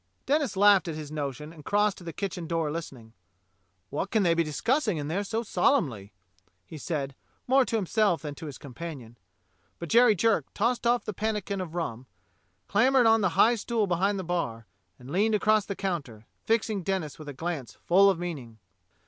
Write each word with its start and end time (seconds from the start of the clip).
Denis 0.25 0.57
laughed 0.57 0.87
at 0.87 0.95
his 0.95 1.11
notion 1.11 1.53
and 1.53 1.63
crossed 1.63 1.99
to 1.99 2.03
the 2.03 2.11
kitchen 2.11 2.47
door 2.47 2.71
listening." 2.71 3.13
What 3.91 4.09
can 4.09 4.23
they 4.23 4.33
be 4.33 4.43
discussing 4.43 4.97
in 4.97 5.09
there 5.09 5.23
so 5.23 5.43
solemnly.^" 5.43 6.09
he 6.65 6.79
said, 6.79 7.13
more 7.45 7.65
to 7.65 7.75
himself 7.75 8.23
than 8.23 8.33
to 8.33 8.47
his 8.47 8.57
THE 8.57 8.61
COMING 8.63 8.71
OF 8.71 8.73
THE 8.73 8.79
KING'S 8.79 8.89
MEN 8.89 9.15
21 9.77 9.77
companion. 9.77 9.77
But 9.77 9.89
Jerry 9.89 10.15
Jerk 10.15 10.45
tossed 10.55 10.87
off 10.87 11.05
the 11.05 11.13
pannikin 11.13 11.61
of 11.61 11.75
rum, 11.75 12.07
clambered 12.67 13.05
on 13.05 13.21
the 13.21 13.37
high 13.37 13.53
stool 13.53 13.85
behind 13.85 14.17
the 14.17 14.23
bar, 14.23 14.65
and 14.97 15.11
leaned 15.11 15.35
across 15.35 15.67
the 15.67 15.75
counter, 15.75 16.25
fixing 16.45 16.81
Denis 16.81 17.19
with 17.19 17.29
a 17.29 17.33
glance 17.33 17.73
full 17.73 18.09
of 18.09 18.17
meaning. 18.17 18.57